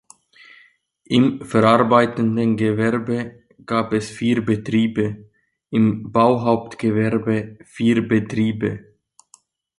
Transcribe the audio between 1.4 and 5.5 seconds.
verarbeitenden Gewerbe gab es vier Betriebe,